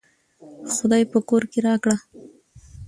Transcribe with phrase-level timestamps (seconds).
[0.73, 1.97] خداى په کور کې راکړه